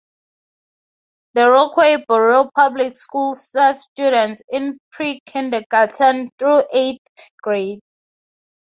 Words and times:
The 1.35 1.51
Rockaway 1.51 2.03
Borough 2.07 2.49
Public 2.55 2.97
Schools 2.97 3.51
serve 3.51 3.77
students 3.77 4.41
in 4.51 4.79
pre-kindergarten 4.91 6.31
through 6.39 6.63
eighth 6.73 7.05
grade. 7.39 7.81